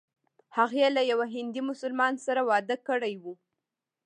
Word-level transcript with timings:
هغې 0.57 0.85
له 0.95 1.01
یوه 1.11 1.25
هندي 1.35 1.61
مسلمان 1.71 2.13
سره 2.25 2.41
واده 2.49 2.75
کړی 2.87 3.13
و. 3.21 3.23